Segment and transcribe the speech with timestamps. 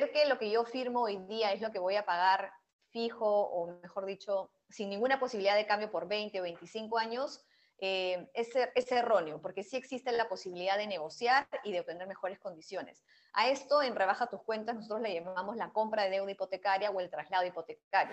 [0.00, 2.50] que lo que yo firmo hoy día es lo que voy a pagar
[2.90, 7.44] fijo o mejor dicho, sin ninguna posibilidad de cambio por 20 o 25 años,
[7.78, 13.04] eh, es, erróneo, porque sí existe la posibilidad de negociar y de obtener mejores condiciones.
[13.34, 17.00] A esto, en Rebaja tus cuentas, nosotros le llamamos la compra de deuda hipotecaria o
[17.00, 18.12] el traslado hipotecario.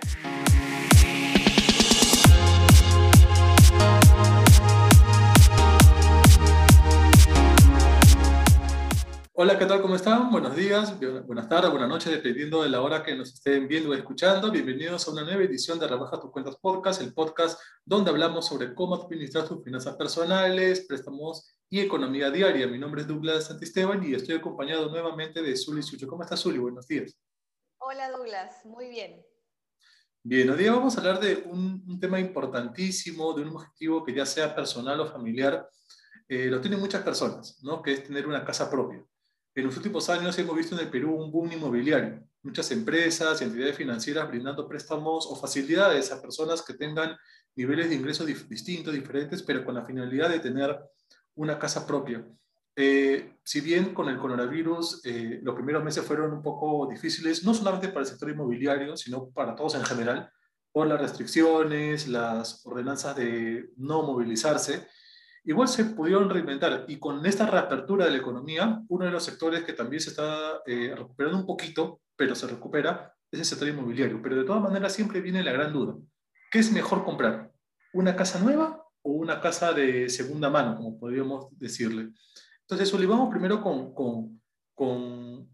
[9.41, 9.81] Hola, ¿qué tal?
[9.81, 10.29] ¿Cómo están?
[10.31, 13.93] Buenos días, buenas tardes, buenas noches, dependiendo de la hora que nos estén viendo o
[13.93, 14.51] escuchando.
[14.51, 18.75] Bienvenidos a una nueva edición de Rebaja tus cuentas podcast, el podcast donde hablamos sobre
[18.75, 22.67] cómo administrar tus finanzas personales, préstamos y economía diaria.
[22.67, 26.05] Mi nombre es Douglas Santisteban y estoy acompañado nuevamente de Zuli Sucho.
[26.05, 26.57] ¿Cómo estás, Zuli?
[26.57, 27.17] Buenos días.
[27.77, 28.65] Hola, Douglas.
[28.65, 29.25] Muy bien.
[30.21, 34.25] Bien, hoy día vamos a hablar de un, tema importantísimo, de un objetivo que ya
[34.25, 35.65] sea personal o familiar,
[36.27, 37.81] eh, lo tienen muchas personas, ¿no?
[37.81, 39.01] Que es tener una casa propia.
[39.59, 42.23] En los últimos años hemos visto en el Perú un boom inmobiliario.
[42.43, 47.17] Muchas empresas y entidades financieras brindando préstamos o facilidades a personas que tengan
[47.57, 50.79] niveles de ingresos distintos, diferentes, pero con la finalidad de tener
[51.35, 52.25] una casa propia.
[52.73, 57.53] Eh, si bien con el coronavirus eh, los primeros meses fueron un poco difíciles, no
[57.53, 60.31] solamente para el sector inmobiliario, sino para todos en general,
[60.71, 64.87] por las restricciones, las ordenanzas de no movilizarse,
[65.49, 69.63] igual se pudieron reinventar y con esta reapertura de la economía, uno de los sectores
[69.63, 74.21] que también se está eh, recuperando un poquito, pero se recupera, es el sector inmobiliario.
[74.21, 75.95] Pero de todas maneras siempre viene la gran duda.
[76.51, 77.51] ¿Qué es mejor comprar?
[77.93, 82.09] ¿Una casa nueva o una casa de segunda mano, como podríamos decirle?
[82.61, 84.39] Entonces, Oli, vamos primero con, con,
[84.75, 85.49] con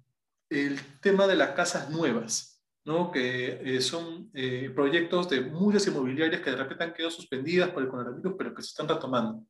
[0.50, 3.14] el tema de las casas nuevas, ¿no?
[3.14, 7.82] que eh, son eh, proyectos de muchas inmobiliarias que de repente han quedado suspendidas por
[7.82, 9.46] el coronavirus, pero que se están retomando.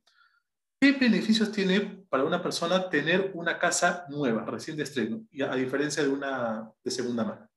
[0.78, 6.02] ¿Qué beneficios tiene para una persona tener una casa nueva, recién de estreno, a diferencia
[6.02, 7.48] de una de segunda mano?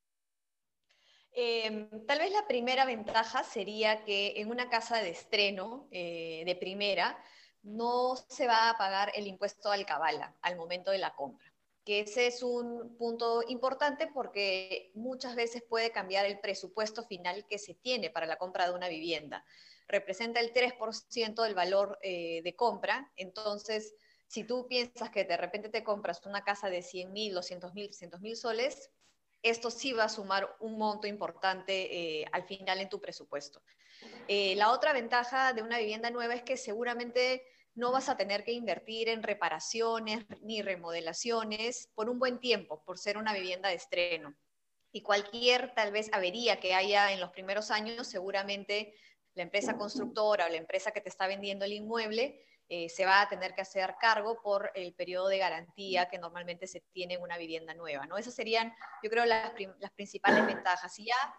[1.32, 6.56] Em, tal vez la primera ventaja sería que en una casa de estreno, eh, de
[6.56, 7.22] primera,
[7.62, 11.49] no se va a pagar el impuesto al cabala al momento de la compra.
[11.86, 17.58] Que ese es un punto importante porque muchas veces puede cambiar el presupuesto final que
[17.58, 19.44] se tiene para la compra de una vivienda
[19.90, 23.12] representa el 3% del valor eh, de compra.
[23.18, 23.96] Entonces,
[24.28, 27.88] si tú piensas que de repente te compras una casa de 100 mil, 200 mil,
[27.88, 28.92] 300 mil soles,
[29.42, 33.62] esto sí va a sumar un monto importante eh, al final en tu presupuesto.
[34.28, 37.44] Eh, la otra ventaja de una vivienda nueva es que seguramente
[37.80, 43.00] no vas a tener que invertir en reparaciones ni remodelaciones por un buen tiempo, por
[43.00, 44.36] ser una vivienda de estreno.
[44.92, 48.94] Y cualquier tal vez avería que haya en los primeros años, seguramente
[49.34, 53.22] la empresa constructora o la empresa que te está vendiendo el inmueble eh, se va
[53.22, 57.22] a tener que hacer cargo por el periodo de garantía que normalmente se tiene en
[57.22, 58.06] una vivienda nueva.
[58.06, 58.18] ¿no?
[58.18, 61.00] Esas serían, yo creo, las, las principales ventajas.
[61.00, 61.36] Y ya,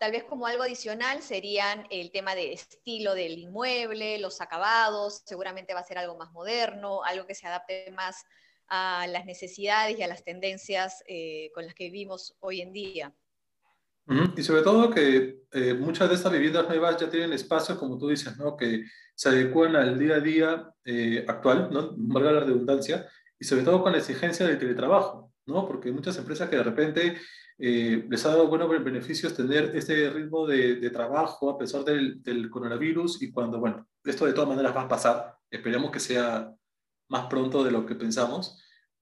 [0.00, 5.74] tal vez como algo adicional, serían el tema de estilo del inmueble, los acabados, seguramente
[5.74, 8.24] va a ser algo más moderno, algo que se adapte más
[8.68, 13.14] a las necesidades y a las tendencias eh, con las que vivimos hoy en día.
[14.36, 18.08] Y sobre todo que eh, muchas de estas viviendas nuevas ya tienen espacios, como tú
[18.08, 18.56] dices, ¿no?
[18.56, 18.84] que
[19.14, 21.92] se adecuan al día a día eh, actual, ¿no?
[21.96, 23.06] valga la redundancia,
[23.38, 25.66] y sobre todo con la exigencia del teletrabajo, ¿no?
[25.66, 27.18] porque muchas empresas que de repente
[27.62, 32.22] eh, les ha dado buenos beneficios tener este ritmo de, de trabajo a pesar del,
[32.22, 36.54] del, coronavirus y cuando, bueno, esto de todas maneras va a pasar, esperemos que sea
[37.08, 38.58] más pronto de lo que pensamos,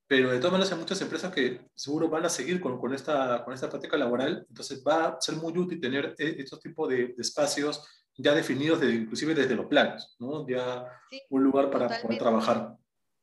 [0.08, 3.44] pero de todas maneras hay muchas empresas que seguro van a seguir con, con, esta,
[3.44, 7.14] con esta práctica laboral, entonces va a ser muy útil tener eh, estos tipos de,
[7.16, 7.86] espacios
[8.16, 10.48] ya definidos, de, inclusive desde los planos, ¿no?
[10.48, 10.84] ya
[11.30, 12.76] un lugar para poder trabajar.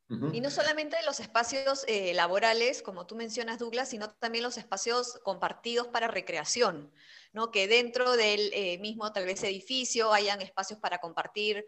[0.07, 5.19] Y no solamente los espacios eh, laborales, como tú mencionas, Douglas, sino también los espacios
[5.23, 6.91] compartidos para recreación,
[7.33, 7.49] ¿no?
[7.49, 11.65] que dentro del eh, mismo tal vez edificio hayan espacios para compartir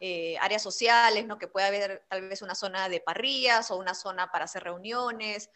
[0.00, 1.38] eh, áreas sociales, ¿no?
[1.38, 5.48] que pueda haber tal vez una zona de parrillas o una zona para hacer reuniones,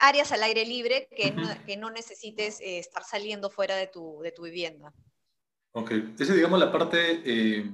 [0.00, 4.30] áreas al aire libre que, no, que no, necesites estar saliendo fuera de tu, de
[4.30, 4.94] tu vivienda.
[5.72, 7.64] Ok, esa es digamos la parte,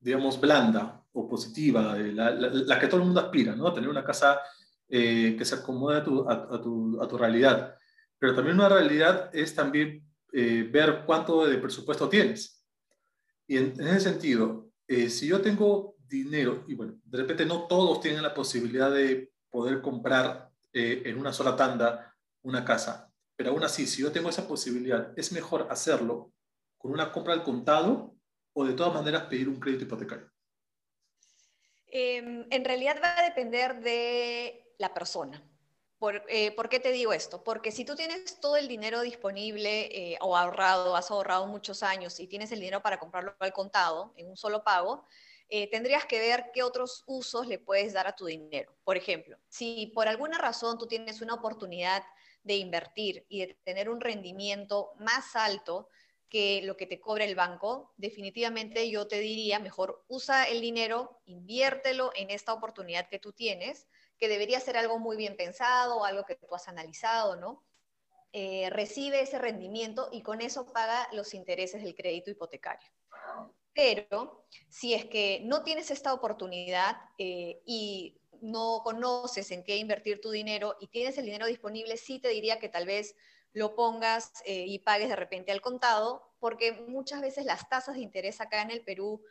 [0.00, 3.72] digamos, blanda o positiva, eh, la, que todo el mundo aspira, ¿no?
[3.72, 4.38] Tener una casa
[4.86, 7.74] eh, que se acomode a tu, realidad.
[8.18, 12.62] Pero también una realidad es también eh, ver cuánto de presupuesto tienes.
[13.46, 18.22] Y en, ese sentido, si yo tengo dinero, y bueno, de repente no todos tienen
[18.22, 24.02] la posibilidad de poder comprar en una sola tanda una casa, pero aún así, si
[24.02, 26.32] yo tengo esa posibilidad, es mejor hacerlo
[26.76, 28.14] con una compra al contado
[28.52, 30.30] o de todas maneras pedir un crédito hipotecario.
[31.88, 35.42] Em, en realidad va a depender de la persona.
[36.28, 37.42] Eh, ¿Por, qué te digo esto?
[37.42, 42.20] Porque si tú tienes todo el dinero disponible eh, o ahorrado, has ahorrado muchos años
[42.20, 45.06] y tienes el dinero para comprarlo al contado en un solo pago,
[45.48, 48.76] eh, tendrías que ver qué otros usos le puedes dar a tu dinero.
[48.84, 52.02] Por ejemplo, si por alguna razón tú tienes una oportunidad
[52.42, 55.88] de invertir y de tener un rendimiento más alto
[56.28, 61.20] que lo que te cobra el banco, definitivamente yo te diría, mejor usa el dinero,
[61.24, 63.86] inviértelo en esta oportunidad que tú tienes
[64.18, 67.64] que debería ser algo muy bien pensado, algo que tú has analizado, ¿no?
[68.32, 72.90] Eh, recibe ese rendimiento y con eso paga los intereses del crédito hipotecario.
[73.72, 80.20] Pero si es que no tienes esta oportunidad eh, y no conoces en qué invertir
[80.20, 83.14] tu dinero y tienes el dinero disponible, sí te diría que tal vez
[83.56, 88.02] lo pongas eh, y pagues de repente al contado, porque muchas veces las tasas de
[88.02, 89.24] interés acá en el Perú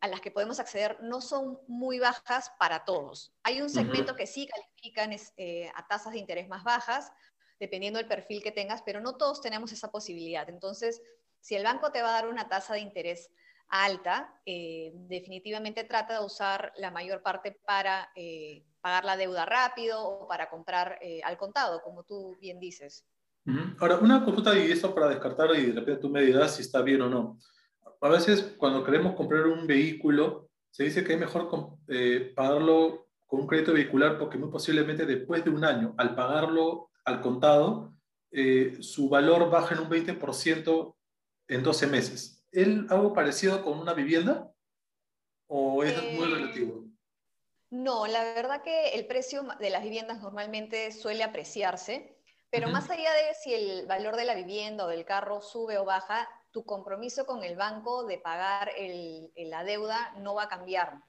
[0.00, 3.32] a las que podemos acceder no son muy bajas para todos.
[3.42, 7.10] Hay un segmento que sí califican eh, a tasas de interés más bajas,
[7.58, 10.46] dependiendo del perfil que tengas, pero no todos tenemos esa posibilidad.
[10.50, 11.00] Entonces,
[11.40, 13.30] si el banco te va a dar una tasa de interés
[13.68, 20.06] alta, eh, definitivamente trata de usar la mayor parte para eh, pagar la deuda rápido
[20.06, 23.06] o para comprar al contado, como tú bien dices.
[23.78, 26.82] Ahora, una consulta y esto para descartar y de repente tú me dirás si está
[26.82, 27.38] bien o no
[28.00, 31.48] a veces cuando queremos comprar un vehículo, se dice que es mejor
[31.88, 36.90] eh, pagarlo con un crédito vehicular porque muy posiblemente después de un año, al pagarlo
[37.04, 37.94] al contado,
[38.30, 40.96] eh, su valor baja en un 20%
[41.48, 42.46] en 12 meses.
[42.50, 44.50] ¿Es algo parecido con una vivienda
[45.46, 46.84] o es muy eh, relativo?
[47.70, 52.19] No, la verdad que el precio de las viviendas normalmente suele apreciarse,
[52.50, 55.84] pero más allá de si el valor de la vivienda o del carro sube o
[55.84, 58.72] baja, tu compromiso con el banco de pagar
[59.36, 61.00] la deuda no va a cambiar.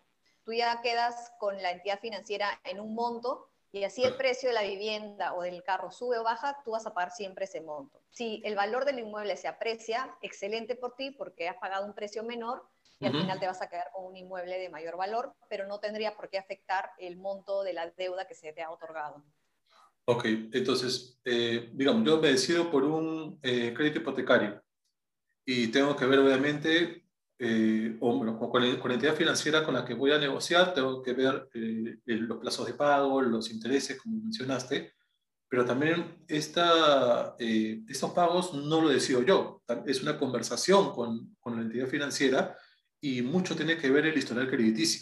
[0.44, 4.56] Tú ya quedas con la entidad financiera en un monto y así el precio de
[4.56, 8.02] la vivienda o del carro sube o baja, tú vas a pagar siempre ese monto.
[8.12, 12.24] Si el valor del inmueble se aprecia, excelente por ti porque has pagado un precio
[12.24, 12.68] menor
[13.00, 15.80] y al final te vas a quedar con un inmueble de mayor valor, pero no
[15.80, 19.24] tendría por qué afectar el monto de la deuda que se te ha otorgado.
[20.06, 24.62] Ok, entonces, eh, digamos, yo me decido por un eh, crédito hipotecario
[25.46, 27.02] y tengo que ver, obviamente,
[27.44, 31.98] eh, con, la entidad financiera con la que voy a negociar, tengo que ver eh,
[32.06, 34.94] los plazos de pago, los intereses, como mencionaste,
[35.50, 41.56] pero también esta, eh, estos pagos no lo decido yo, es una conversación con, con
[41.56, 42.56] la entidad financiera
[43.02, 45.02] y mucho tiene que ver el historial crediticio.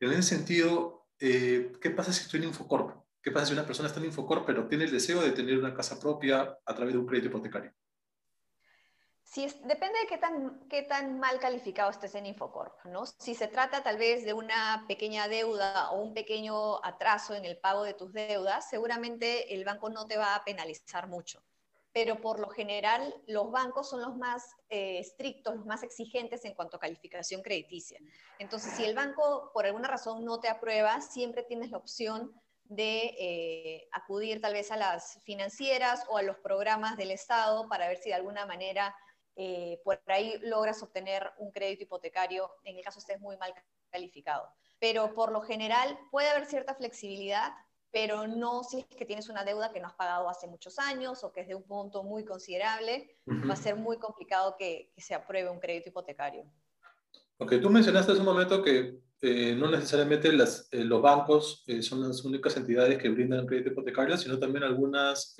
[0.00, 3.03] En ese sentido, ¿qué pasa si estoy en Infocorp?
[3.24, 5.72] ¿Qué pasa si una persona está en Infocorp pero tiene el deseo de tener una
[5.72, 7.72] casa propia a través de un crédito hipotecario?
[9.64, 13.04] depende de qué tan, qué tan mal calificado estés en Infocorp, ¿no?
[13.06, 17.58] Si se trata tal vez de una pequeña deuda o un pequeño atraso en el
[17.58, 21.42] pago de tus deudas, seguramente el banco no te va a penalizar mucho.
[21.92, 26.54] Pero por lo general, los bancos son los más eh, estrictos, los más exigentes en
[26.54, 27.98] cuanto a calificación crediticia.
[28.38, 33.14] Entonces, si el banco por alguna razón no te aprueba, siempre tienes la opción de
[33.18, 37.98] eh, acudir tal vez a las financieras o a los programas del Estado para ver
[37.98, 38.94] si de alguna manera
[39.36, 43.52] eh, por ahí logras obtener un crédito hipotecario en el caso estés muy mal
[43.90, 44.48] calificado.
[44.78, 47.52] Pero por lo general puede haber cierta flexibilidad,
[47.90, 51.22] pero no si es que tienes una deuda que no has pagado hace muchos años
[51.24, 55.14] o que es de un punto muy considerable, va a ser muy complicado que, se
[55.14, 56.44] apruebe un crédito hipotecario.
[57.44, 62.08] Ok, tú mencionaste hace un momento que eh, no necesariamente las, eh, los bancos son
[62.08, 65.36] las únicas entidades que brindan crédito hipotecario, sino también algunas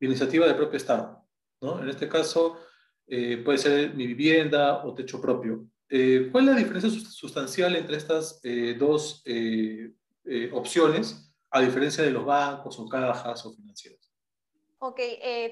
[0.00, 1.26] iniciativas del propio Estado.
[1.60, 1.82] ¿no?
[1.82, 2.58] En este caso,
[3.06, 5.68] eh, puede ser mi vivienda o techo propio.
[5.88, 9.22] Eh, ¿Cuál es la diferencia sustancial entre estas eh, dos
[10.52, 14.05] opciones, a diferencia de los bancos o cajas o financieras?
[14.78, 14.96] Ok,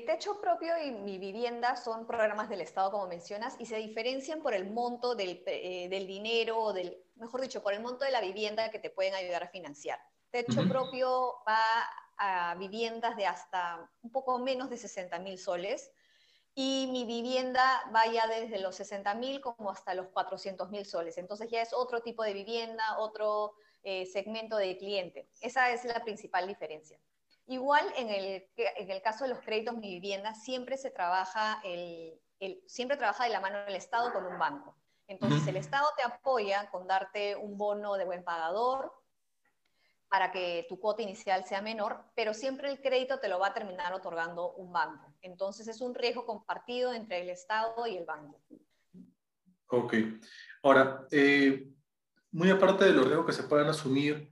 [0.07, 4.53] techo propio y mi vivienda son programas del Estado, como mencionas, y se diferencian por
[4.53, 8.71] el monto del, del dinero, o del, mejor dicho, por el monto de la vivienda
[8.71, 9.99] que te pueden ayudar a financiar.
[10.31, 11.59] Techo propio va
[12.19, 15.91] a viviendas de hasta un poco menos de 60 mil soles,
[16.55, 21.19] y mi vivienda vaya desde los 60 mil como hasta los 400 mil soles.
[21.19, 25.29] Entonces ya es otro tipo de vivienda, otro eh, segmento de cliente.
[25.41, 26.99] Esa es la principal diferencia.
[27.47, 32.21] Igual en el, en el caso de los créditos mi vivienda siempre se trabaja el,
[32.67, 34.77] siempre trabaja de la mano del Estado con un banco.
[35.07, 38.93] Entonces el Estado te apoya con darte un bono de buen pagador,
[40.15, 43.53] para que tu cuota inicial sea menor, pero siempre el crédito te lo va a
[43.53, 45.13] terminar otorgando un banco.
[45.23, 48.41] Entonces es un riesgo compartido entre el Estado y el banco.
[49.67, 49.95] Ok.
[50.63, 51.69] Ahora, eh,
[52.31, 54.31] muy aparte de los riesgos que se puedan asumir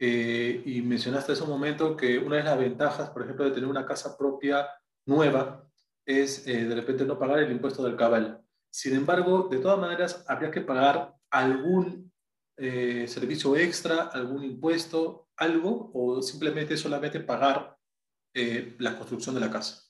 [0.00, 3.68] Eh, y mencionaste hace un momento que una de las ventajas, por ejemplo, de tener
[3.68, 4.68] una casa propia
[5.06, 5.68] nueva
[6.06, 8.40] es eh, de repente no pagar el impuesto del cabal.
[8.70, 12.12] Sin embargo, de todas maneras, habría que pagar algún
[12.56, 17.76] eh, servicio extra, algún impuesto, algo, o simplemente solamente pagar
[18.78, 19.88] la construcción de la casa.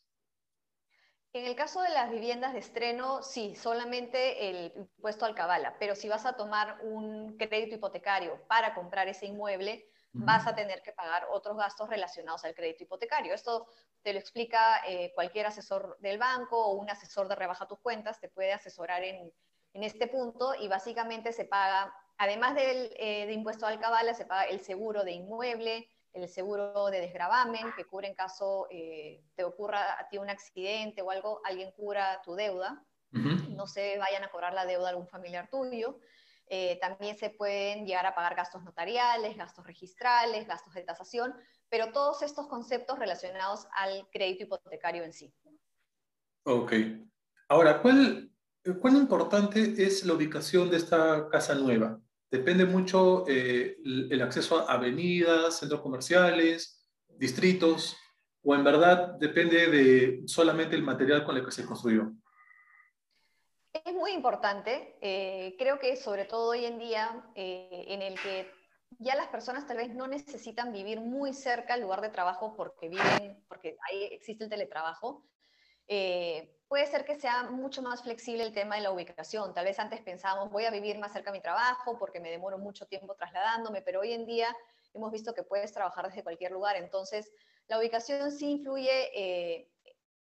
[1.35, 5.95] En el caso de las viviendas de estreno, sí, solamente el impuesto al cabala, pero
[5.95, 10.93] si vas a tomar un crédito hipotecario para comprar ese inmueble, vas a tener que
[10.93, 13.35] pagar otros gastos relacionados al crédito hipotecario.
[13.35, 13.67] Esto
[14.03, 18.21] te lo explica eh, cualquier asesor del banco o un asesor de rebaja tus cuentas,
[18.21, 19.33] te puede asesorar en,
[19.75, 24.45] este punto y básicamente se paga, además del eh, de impuesto al cabala, se paga
[24.45, 30.01] el seguro de inmueble, el seguro de desgravamen, que cubre en caso eh, te ocurra
[30.01, 34.53] a ti un accidente o algo, alguien cura tu deuda, no se vayan a cobrar
[34.53, 36.01] la deuda a algún familiar tuyo.
[36.51, 41.35] Eh, también se pueden llegar a pagar gastos notariales, gastos registrales, gastos de tasación,
[41.69, 45.33] pero todos estos conceptos relacionados al crédito hipotecario en sí.
[46.45, 46.73] Ok.
[47.49, 48.31] Ahora, ¿cuál,
[48.81, 52.01] ¿cuán importante es la ubicación de esta casa nueva?
[52.31, 57.97] Depende mucho eh, el acceso a avenidas, centros comerciales, distritos,
[58.43, 62.13] o en verdad depende de solamente el material con el que se construyó.
[63.85, 68.51] Es muy importante, eh, creo que sobre todo hoy en día, eh, en el que
[68.99, 72.89] ya las personas tal vez no necesitan vivir muy cerca al lugar de trabajo porque
[72.89, 75.27] viven, porque ahí existe el teletrabajo,
[75.87, 79.55] eh, puede ser que sea mucho más flexible el tema de la ubicación.
[79.55, 82.59] Tal vez antes pensábamos, voy a vivir más cerca de mi trabajo porque me demoro
[82.59, 84.55] mucho tiempo trasladándome, pero hoy en día
[84.95, 86.77] hemos visto que puedes trabajar desde cualquier lugar.
[86.77, 87.31] Entonces,
[87.69, 89.69] la ubicación sí influye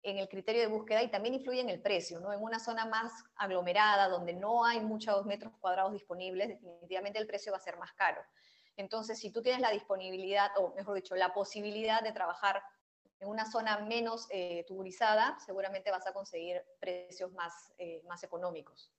[0.05, 2.33] en el criterio de búsqueda y también influye en el precio, ¿no?
[2.33, 7.53] En una zona más aglomerada, donde no hay muchos metros cuadrados disponibles, definitivamente el precio
[7.53, 8.21] va a ser más caro.
[8.77, 12.63] Entonces, si tú tienes la disponibilidad, o mejor dicho, la posibilidad de trabajar
[13.19, 18.93] en una zona menos eh, tuburizada, seguramente vas a conseguir precios más, eh, más económicos.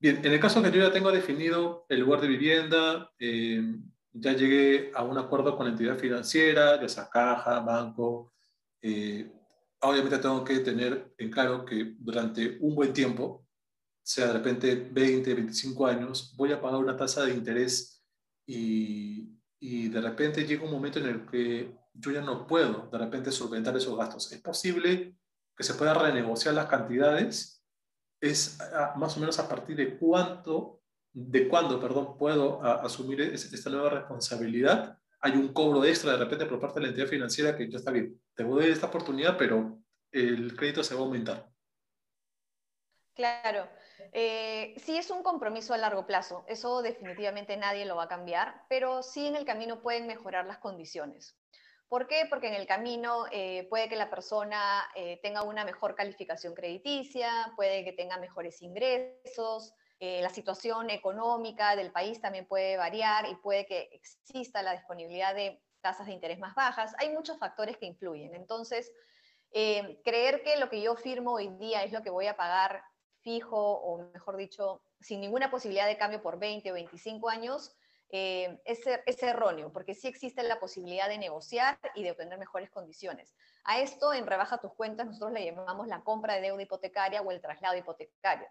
[0.00, 3.62] Bien, en el caso que yo ya tengo definido el lugar de vivienda, eh,
[4.12, 8.32] ya llegué a un acuerdo con la entidad financiera, ya sea caja, banco,
[8.80, 9.30] eh,
[9.82, 13.46] obviamente tengo que tener en claro que durante un buen tiempo,
[14.04, 18.04] sea de repente 20, 25 años, voy a pagar una tasa de interés
[18.46, 22.98] y, y de repente llega un momento en el que yo ya no puedo de
[22.98, 24.32] repente solventar esos gastos.
[24.32, 25.16] Es posible
[25.56, 27.64] que se puedan renegociar las cantidades,
[28.20, 28.58] es
[28.96, 30.80] más o menos a partir de cuánto,
[31.12, 36.60] de cuándo, perdón, puedo asumir esta nueva responsabilidad hay un cobro extra de repente por
[36.60, 39.38] parte de la entidad financiera que ya está bien, te voy a dar esta oportunidad,
[39.38, 39.78] pero
[40.10, 41.48] el crédito se va a aumentar.
[43.14, 43.68] Claro,
[44.12, 48.64] eh, sí es un compromiso a largo plazo, eso definitivamente nadie lo va a cambiar,
[48.68, 51.38] pero sí en el camino pueden mejorar las condiciones.
[51.88, 52.26] ¿Por qué?
[52.28, 57.52] Porque en el camino eh, puede que la persona eh, tenga una mejor calificación crediticia,
[57.54, 63.36] puede que tenga mejores ingresos, eh, la situación económica del país también puede variar y
[63.36, 66.92] puede que exista la disponibilidad de tasas de interés más bajas.
[66.98, 68.34] Hay muchos factores que influyen.
[68.34, 68.90] Entonces,
[69.52, 72.82] eh, creer que lo que yo firmo hoy día es lo que voy a pagar
[73.20, 77.72] fijo o, mejor dicho, sin ninguna posibilidad de cambio por 20 o 25 años,
[78.08, 82.70] eh, es, es, erróneo, porque sí existe la posibilidad de negociar y de obtener mejores
[82.70, 83.36] condiciones.
[83.62, 87.30] A esto, en Rebaja tus cuentas, nosotros le llamamos la compra de deuda hipotecaria o
[87.30, 88.48] el traslado hipotecario.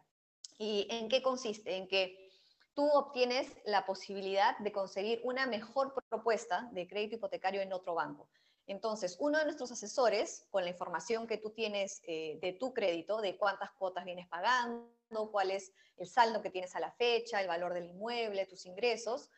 [0.62, 1.76] ¿Y en qué consiste?
[1.76, 2.30] En que
[2.76, 8.30] tú obtienes la posibilidad de conseguir una mejor propuesta de crédito hipotecario en otro banco.
[8.68, 13.22] Entonces, uno de nuestros asesores, con la información que tú tienes eh, de tu crédito,
[13.22, 17.48] de cuántas cuotas vienes pagando, cuál es el saldo que tienes a la fecha, el
[17.48, 19.32] valor del inmueble, tus ingresos,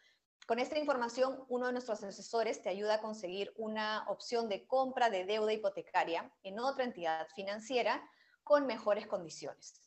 [0.46, 5.10] con esta información, uno de nuestros asesores te ayuda a conseguir una opción de compra
[5.10, 8.06] de deuda hipotecaria en otra entidad financiera
[8.44, 9.84] con mejores condiciones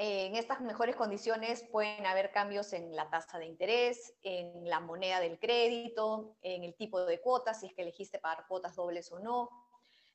[0.00, 5.18] en estas mejores condiciones pueden haber cambios en la tasa de interés, en la moneda
[5.18, 9.18] del crédito, en el tipo de cuotas, si es que elegiste pagar cuotas dobles o
[9.18, 9.50] no,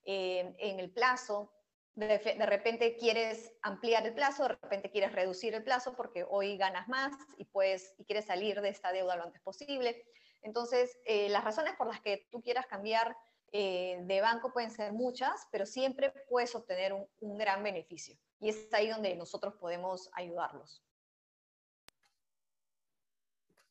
[0.06, 1.52] eh, en el plazo.
[1.96, 6.88] De, repente quieres ampliar el plazo, de repente quieres reducir el plazo porque hoy ganas
[6.88, 10.02] más y, puedes, y quieres salir de esta deuda lo antes posible.
[10.44, 13.18] Entonces, eh, las razones por las que tú quieras cambiar
[13.54, 18.18] eh, de banco pueden ser muchas, pero siempre puedes obtener un, gran beneficio.
[18.40, 20.84] Y es ahí donde nosotros podemos ayudarlos.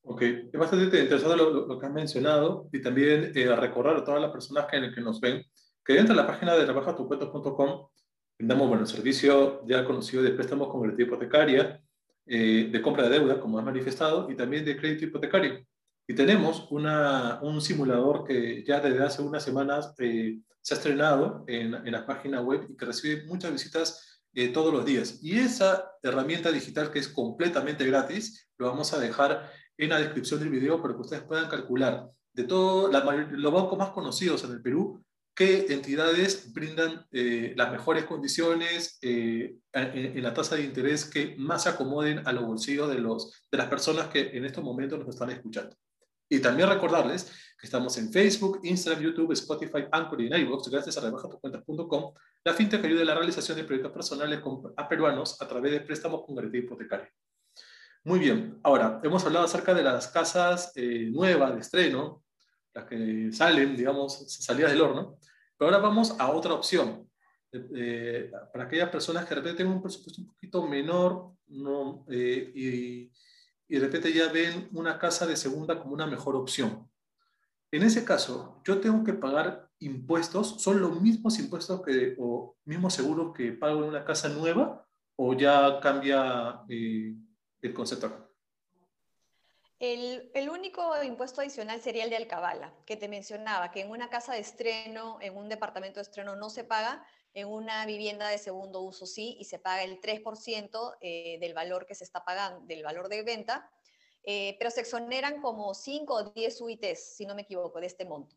[0.05, 4.31] Ok, es bastante interesante lo, que han mencionado y también eh, recordar a todas las
[4.31, 5.45] personas que, que nos ven
[5.85, 7.89] que dentro de la página de trabajatucuento.com
[8.39, 11.83] brindamos bueno, el servicio ya conocido de préstamos con garantía hipotecaria,
[12.27, 15.65] eh, de compra de deuda, como has manifestado, y también de crédito hipotecario.
[16.07, 21.45] Y tenemos una, un simulador que ya desde hace unas semanas eh, se ha estrenado
[21.47, 25.19] en, en, la página web y que recibe muchas visitas eh, todos los días.
[25.23, 30.41] Y esa herramienta digital que es completamente gratis, lo vamos a dejar en la descripción
[30.41, 32.91] del video para que ustedes puedan calcular de todos
[33.31, 35.05] los bancos más conocidos en el Perú,
[35.35, 41.65] qué entidades brindan eh, las mejores condiciones eh, en, la tasa de interés que más
[41.65, 45.09] se acomoden a los bolsillos de, los, de las personas que en estos momentos nos
[45.09, 45.77] están escuchando.
[46.33, 50.97] Y también recordarles que estamos en Facebook, Instagram, YouTube, Spotify, Anchor y en iVoox, gracias
[50.97, 54.41] a rebajatucuentas.com, la fintech que ayuda a la realización de proyectos personales
[54.79, 57.13] a peruanos a través de préstamos con garantía hipotecaria.
[58.05, 62.25] Muy bien, ahora hemos hablado acerca de las casas eh, nuevas de estreno,
[62.73, 65.19] las que salen, digamos, salidas del horno,
[65.59, 67.11] pero ahora vamos a otra opción.
[67.53, 72.51] Eh, para aquellas personas que de repente tienen un presupuesto un poquito menor no, eh,
[72.55, 73.13] y
[73.73, 76.91] y de repente ya ven una casa de segunda como una mejor opción.
[77.71, 82.93] En ese caso, yo tengo que pagar impuestos, ¿son los mismos impuestos que, o mismos
[82.93, 84.87] seguros que pago en una casa nueva
[85.17, 87.15] o ya cambia eh,
[87.63, 88.35] el concepto?
[89.79, 94.11] El, el, único impuesto adicional sería el de alcabala, que te mencionaba, que en una
[94.11, 98.39] casa de estreno, en un departamento de estreno no se paga, en una vivienda de
[98.39, 102.67] segundo uso sí, y se paga el 3% eh, del valor que se está pagando,
[102.67, 103.71] del valor de venta,
[104.25, 108.05] eh, pero se exoneran como 5 o 10 UITs, si no me equivoco, de este
[108.05, 108.37] monto.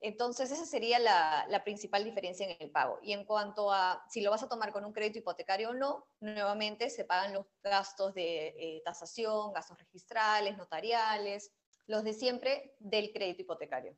[0.00, 2.98] Entonces, esa sería la, principal diferencia en el pago.
[3.02, 6.06] Y en cuanto a si lo vas a tomar con un crédito hipotecario o no,
[6.20, 11.52] nuevamente se pagan los gastos de eh, tasación, gastos registrales, notariales,
[11.86, 13.96] los de siempre del crédito hipotecario.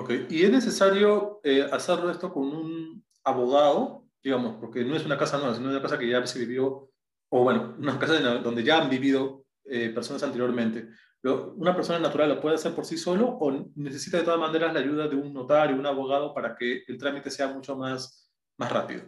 [0.00, 5.18] Ok, ¿y es necesario eh, hacerlo esto con un abogado, digamos, porque no es una
[5.18, 6.88] casa nueva, sino una casa que ya se vivió,
[7.30, 10.88] o bueno, una casa donde ya han vivido eh, personas anteriormente?
[11.24, 14.78] ¿Una persona natural lo puede hacer por sí solo o necesita de todas maneras la
[14.78, 19.02] ayuda de un notario, un abogado, para que el trámite sea mucho más, más rápido?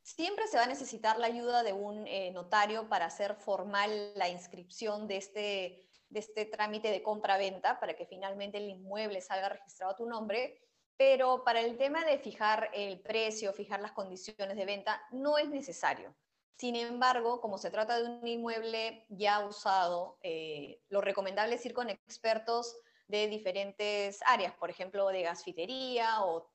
[0.00, 4.30] Siempre se va a necesitar la ayuda de un eh, notario para hacer formal la
[4.30, 9.92] inscripción de este de este trámite de compra-venta para que finalmente el inmueble salga registrado
[9.92, 10.60] a tu nombre,
[10.96, 15.48] pero para el tema de fijar el precio, fijar las condiciones de venta, no es
[15.48, 16.14] necesario.
[16.56, 21.74] Sin embargo, como se trata de un inmueble ya usado, eh, lo recomendable es ir
[21.74, 22.76] con expertos
[23.08, 26.50] de diferentes áreas, por ejemplo, de gasfitería o,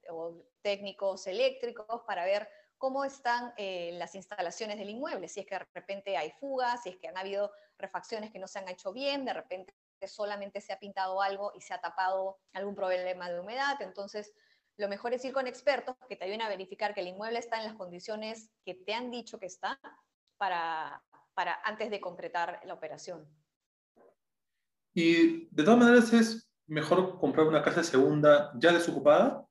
[0.62, 2.48] técnicos eléctricos, para ver
[2.82, 6.90] cómo están eh, las instalaciones del inmueble, si es que de repente hay fugas, si
[6.90, 9.72] es que han habido refacciones que no se han hecho bien, de repente
[10.08, 13.80] solamente se ha pintado algo y se ha tapado algún problema de humedad.
[13.84, 14.34] Entonces,
[14.78, 17.60] lo mejor es ir con expertos que te ayuden a verificar que el inmueble está
[17.60, 19.80] en las condiciones que te han dicho que está
[20.38, 21.04] para,
[21.36, 23.30] para antes de concretar la operación.
[24.96, 29.48] Y de todas maneras es mejor comprar una casa segunda ya desocupada.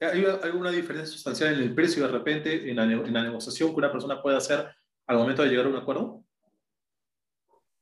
[0.00, 3.76] ¿Hay alguna diferencia sustancial en el precio de repente, en la, en la negociación que
[3.76, 4.74] una persona puede hacer
[5.06, 6.24] al momento de llegar a un acuerdo?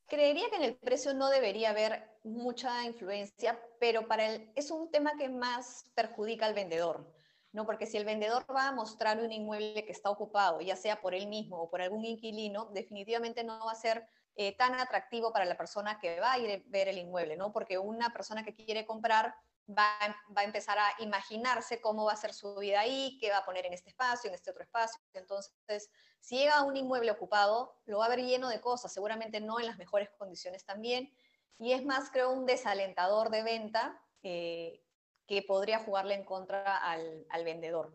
[0.09, 4.91] Creería que en el precio no debería haber mucha influencia, pero para el, es un
[4.91, 7.15] tema que más perjudica al vendedor,
[7.53, 7.67] ¿no?
[7.67, 11.15] Porque si el vendedor va a mostrar un inmueble que está ocupado, ya sea por
[11.15, 15.45] él mismo o por algún inquilino, definitivamente no va a ser eh, tan atractivo para
[15.45, 17.53] la persona que va a ir a ver el inmueble, ¿no?
[17.53, 19.35] Porque una persona que quiere comprar
[19.69, 19.99] va,
[20.35, 23.67] a empezar a imaginarse cómo va a ser su vida ahí, qué va a poner
[23.67, 25.01] en este espacio, en este otro espacio.
[25.13, 29.41] Entonces, si llega a un inmueble ocupado, lo va a ver lleno de cosas, seguramente
[29.41, 31.13] no en las mejores condiciones también.
[31.59, 34.83] Y es más, creo, un desalentador de venta eh,
[35.27, 37.93] que podría jugarle en contra al, vendedor.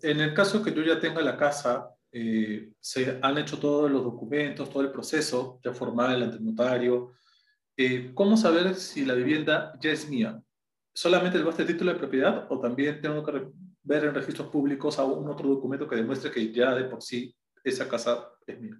[0.00, 4.04] En el caso que yo ya tenga la casa, eh, se han hecho todos los
[4.04, 7.12] documentos, todo el proceso ya formal ante notario.
[7.76, 10.40] Eh, ¿Cómo saber si la vivienda ya es mía?
[10.94, 13.50] ¿Solamente el título de propiedad o también tengo que
[13.82, 17.34] ver en registros públicos a un otro documento que demuestre que ya de por sí
[17.64, 18.78] esa casa es mía?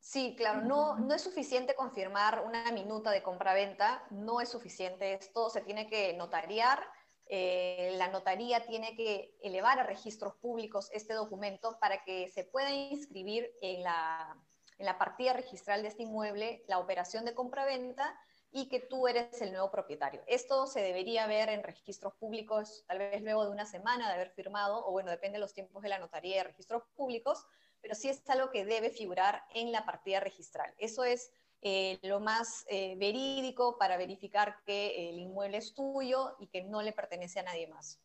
[0.00, 5.50] Sí, claro, no, no es suficiente confirmar una minuta de compra-venta, no es suficiente esto,
[5.50, 6.82] se tiene que notariar,
[7.26, 12.70] eh, la notaría tiene que elevar a registros públicos este documento para que se pueda
[12.70, 14.36] inscribir en la,
[14.78, 18.18] en la partida registral de este inmueble la operación de compra-venta
[18.52, 20.22] y que tú eres el nuevo propietario.
[20.26, 24.30] Esto se debería ver en registros públicos, tal vez luego de una semana de haber
[24.30, 27.44] firmado, o bueno, depende de los tiempos de la notaría de registros públicos,
[27.80, 30.74] pero sí es algo que debe figurar en la partida registral.
[30.78, 31.30] Eso es
[31.62, 36.82] eh, lo más eh, verídico para verificar que el inmueble es tuyo y que no
[36.82, 38.00] le pertenece a nadie más.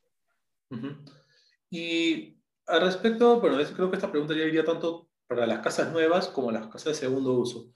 [1.69, 6.27] Y al respecto, bueno, creo que esta pregunta ya iría tanto para las casas nuevas
[6.27, 7.71] como las casas de segundo uso.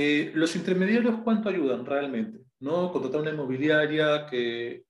[0.00, 2.38] Eh, los intermediarios, ¿cuánto ayudan realmente?
[2.60, 2.92] ¿No?
[2.92, 4.86] Contratar una inmobiliaria que,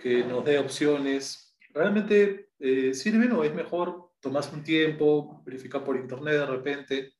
[0.00, 1.56] que nos dé opciones.
[1.72, 7.12] ¿Realmente eh, sirven o es mejor tomarse un tiempo, verificar por internet de repente?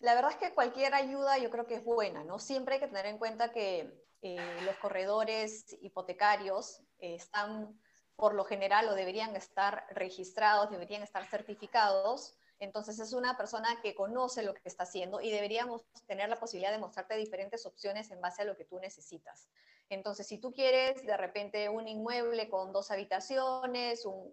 [0.00, 2.40] La verdad es que cualquier ayuda yo creo que es buena, ¿no?
[2.40, 7.80] Siempre hay que tener en cuenta que eh, los corredores hipotecarios están,
[8.16, 13.94] por lo general, o deberían estar registrados, deberían estar certificados entonces es una persona que
[13.94, 18.20] conoce lo que está haciendo y deberíamos tener la posibilidad de mostrarte diferentes opciones en
[18.20, 19.48] base a lo que tú necesitas.
[19.90, 24.32] Entonces, si tú quieres de repente un inmueble con dos habitaciones, un,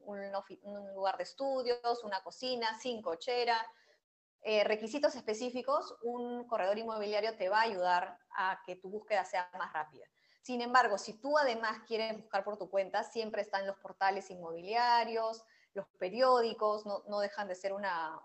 [0.95, 3.57] lugar de estudios, una cocina, sin cochera,
[4.43, 9.49] eh, requisitos específicos, un corredor inmobiliario te va a ayudar a que tu búsqueda sea
[9.57, 10.05] más rápida.
[10.41, 15.43] Sin embargo, si tú además quieres buscar por tu cuenta, siempre están los portales inmobiliarios,
[15.73, 18.21] los periódicos no, dejan de ser una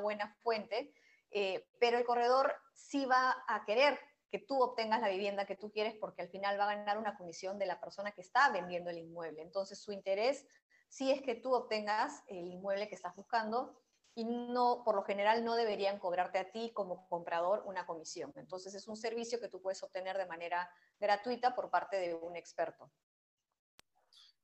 [0.00, 0.92] buena fuente,
[1.30, 3.98] eh, pero el corredor sí va a querer
[4.30, 7.16] que tú obtengas la vivienda que tú quieres porque al final va a ganar una
[7.16, 9.42] comisión de la persona que está vendiendo el inmueble.
[9.42, 10.46] Entonces su interés
[10.88, 13.80] sí es que tú obtengas el inmueble que estás buscando
[14.14, 18.32] y no, por lo general no deberían cobrarte a ti como comprador una comisión.
[18.36, 22.36] Entonces es un servicio que tú puedes obtener de manera gratuita por parte de un
[22.36, 22.90] experto.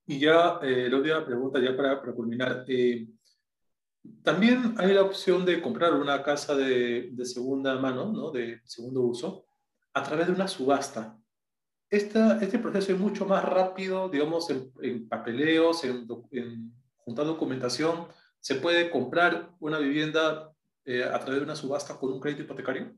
[0.07, 2.65] Y ya eh, la última pregunta, ya para, para culminar.
[2.69, 3.09] Eh,
[4.23, 8.31] también hay la opción de comprar una casa de, segunda mano, ¿no?
[8.31, 9.47] de segundo uso,
[9.95, 11.19] a través de una subasta.
[11.89, 18.09] Esta, este proceso es mucho más rápido, digamos, en, papeleos, en, en, juntar documentación.
[18.41, 20.53] ¿Se puede comprar una vivienda
[20.85, 22.93] eh, a través de una subasta con un crédito hipotecario?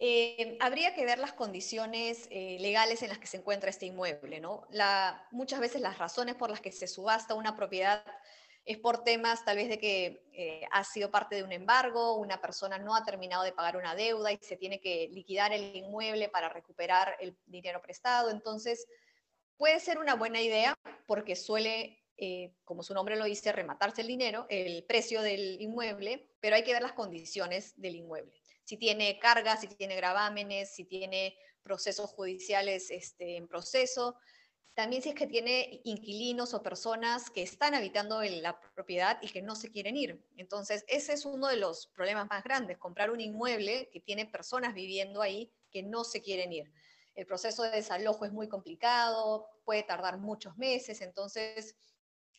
[0.00, 4.40] Eh, habría que ver las condiciones eh, legales en las que se encuentra este inmueble.
[5.32, 8.04] muchas veces las razones por las que se subasta una propiedad
[8.64, 12.40] es por temas tal vez de que eh, ha sido parte de un embargo, una
[12.40, 16.28] persona no ha terminado de pagar una deuda y se tiene que liquidar el inmueble
[16.28, 18.30] para recuperar el dinero prestado.
[18.30, 18.86] Entonces,
[19.56, 22.04] puede ser una buena idea porque suele,
[22.64, 26.74] como su nombre lo dice, rematarse el dinero, el precio del inmueble, pero hay que
[26.74, 28.37] ver las condiciones del inmueble
[28.68, 34.18] si tiene cargas, si tiene gravámenes, si tiene procesos judiciales este, en proceso.
[34.74, 39.28] También si es que tiene inquilinos o personas que están habitando en la propiedad y
[39.28, 40.22] que no se quieren ir.
[40.36, 44.74] Entonces, ese es uno de los problemas más grandes, comprar un inmueble que tiene personas
[44.74, 46.70] viviendo ahí que no se quieren ir.
[47.14, 51.74] El proceso de desalojo es muy complicado, puede tardar muchos meses, entonces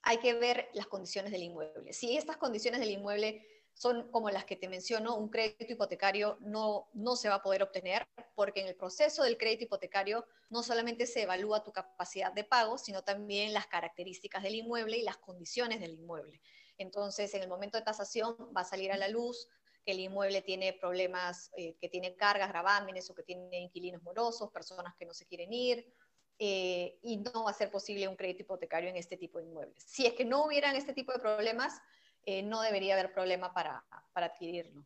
[0.04, 1.92] hay que ver las condiciones del inmueble.
[1.92, 6.90] Si estas condiciones del inmueble son como las que te menciono, un crédito hipotecario no,
[6.92, 11.06] no se va a poder obtener porque en el proceso del crédito hipotecario no solamente
[11.06, 15.80] se evalúa tu capacidad de pago, sino también las características del inmueble y las condiciones
[15.80, 16.42] del inmueble.
[16.78, 19.48] Entonces, en el momento de tasación va a salir a la luz
[19.86, 24.52] que el inmueble tiene problemas, eh, que tiene cargas, gravámenes o que tiene inquilinos morosos,
[24.52, 25.90] personas que no se quieren ir,
[26.38, 29.82] eh, y no va a ser posible un crédito hipotecario en este tipo de inmuebles.
[29.88, 31.82] Si es que no hubieran este tipo de problemas,
[32.26, 34.86] eh, no debería haber problema para, para adquirirlo.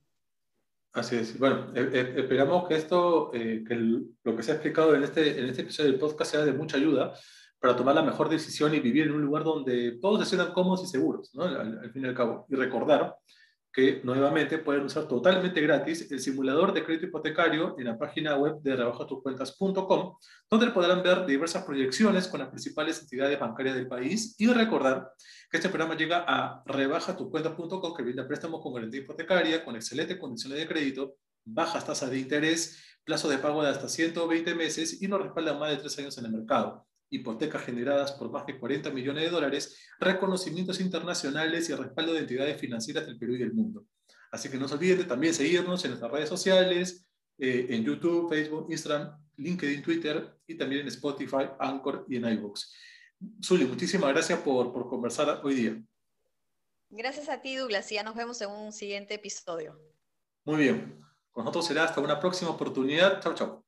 [0.94, 1.38] Así es.
[1.40, 3.76] Bueno, eh, eh, esperamos que esto, que
[4.24, 6.78] lo que se ha explicado en este, en este episodio del podcast sea de mucha
[6.78, 7.14] ayuda
[7.60, 10.84] para tomar la mejor decisión y vivir en un lugar donde todos se sientan cómodos
[10.84, 11.44] y seguros, ¿no?
[11.44, 12.46] al, al fin y al cabo.
[12.50, 13.16] Y recordar
[13.74, 18.62] que nuevamente pueden usar totalmente gratis el simulador de crédito hipotecario en la página web
[18.62, 24.46] de rebajatucuentas.com, donde podrán ver diversas proyecciones con las principales entidades bancarias del país y
[24.46, 25.12] recordar
[25.50, 30.60] que este programa llega a rebajatucuentas.com que brinda préstamos con garantía hipotecaria, con excelentes condiciones
[30.60, 35.20] de crédito, bajas tasas de interés, plazo de pago de hasta 120 meses y nos
[35.20, 39.24] respalda más de tres años en el mercado hipotecas generadas por más de 40 millones
[39.24, 43.86] de dólares, reconocimientos internacionales y respaldo de entidades financieras del Perú y del mundo.
[44.32, 48.30] Así que no se olviden de también seguirnos en nuestras redes sociales, eh, en YouTube,
[48.30, 52.74] Facebook, Instagram, LinkedIn, Twitter y también en Spotify, Anchor y en iVoox.
[53.44, 55.84] Zuli, muchísimas gracias por, por conversar hoy día.
[56.90, 59.80] Gracias a ti, Douglas, y ya nos vemos en un siguiente episodio.
[60.46, 61.00] Muy bien.
[61.32, 63.20] Con nosotros será hasta una próxima oportunidad.
[63.22, 63.63] Chao, chao.